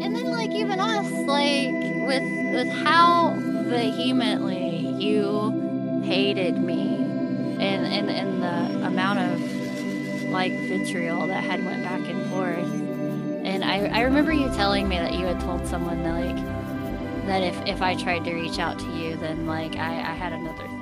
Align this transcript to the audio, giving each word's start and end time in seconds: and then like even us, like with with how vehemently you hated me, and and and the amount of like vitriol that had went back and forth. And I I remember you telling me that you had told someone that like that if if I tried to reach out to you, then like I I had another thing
and 0.00 0.14
then 0.14 0.30
like 0.30 0.50
even 0.50 0.80
us, 0.80 1.10
like 1.10 1.72
with 2.06 2.22
with 2.54 2.68
how 2.68 3.34
vehemently 3.38 4.78
you 4.98 6.02
hated 6.04 6.58
me, 6.58 6.96
and 6.96 7.86
and 7.86 8.10
and 8.10 8.42
the 8.42 8.86
amount 8.86 9.18
of 9.18 10.30
like 10.30 10.52
vitriol 10.52 11.26
that 11.26 11.42
had 11.44 11.64
went 11.64 11.82
back 11.82 12.00
and 12.08 12.30
forth. 12.30 12.72
And 13.44 13.64
I 13.64 13.86
I 13.86 14.00
remember 14.02 14.32
you 14.32 14.48
telling 14.54 14.88
me 14.88 14.98
that 14.98 15.14
you 15.14 15.26
had 15.26 15.40
told 15.40 15.66
someone 15.66 16.02
that 16.02 16.14
like 16.14 17.26
that 17.26 17.42
if 17.42 17.56
if 17.66 17.82
I 17.82 17.94
tried 17.94 18.24
to 18.24 18.34
reach 18.34 18.58
out 18.58 18.78
to 18.78 18.90
you, 18.92 19.16
then 19.16 19.46
like 19.46 19.76
I 19.76 19.90
I 19.90 20.14
had 20.14 20.32
another 20.32 20.66
thing 20.68 20.81